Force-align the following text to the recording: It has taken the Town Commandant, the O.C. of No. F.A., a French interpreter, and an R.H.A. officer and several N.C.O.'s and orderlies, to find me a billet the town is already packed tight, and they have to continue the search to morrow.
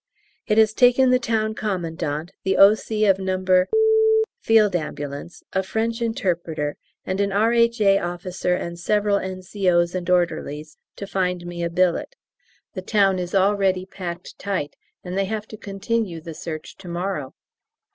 It 0.47 0.57
has 0.57 0.73
taken 0.73 1.11
the 1.11 1.19
Town 1.19 1.53
Commandant, 1.53 2.31
the 2.43 2.57
O.C. 2.57 3.05
of 3.05 3.19
No. 3.19 3.35
F.A., 3.39 4.47
a 5.53 5.63
French 5.63 6.01
interpreter, 6.01 6.75
and 7.05 7.21
an 7.21 7.31
R.H.A. 7.31 7.99
officer 7.99 8.55
and 8.55 8.79
several 8.79 9.17
N.C.O.'s 9.19 9.93
and 9.93 10.09
orderlies, 10.09 10.75
to 10.95 11.05
find 11.05 11.45
me 11.45 11.61
a 11.61 11.69
billet 11.69 12.15
the 12.73 12.81
town 12.81 13.19
is 13.19 13.35
already 13.35 13.85
packed 13.85 14.39
tight, 14.39 14.75
and 15.03 15.15
they 15.15 15.25
have 15.25 15.47
to 15.49 15.55
continue 15.55 16.19
the 16.19 16.33
search 16.33 16.77
to 16.77 16.87
morrow. 16.87 17.35